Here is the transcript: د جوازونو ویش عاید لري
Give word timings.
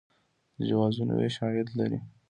د 0.57 0.59
جوازونو 0.69 1.13
ویش 1.15 1.35
عاید 1.43 1.67
لري 1.79 1.99